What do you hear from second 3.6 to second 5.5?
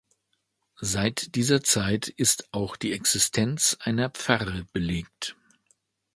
einer Pfarre belegt.